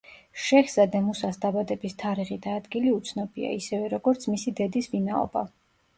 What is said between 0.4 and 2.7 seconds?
შეჰზადე მუსას დაბადების თარიღი და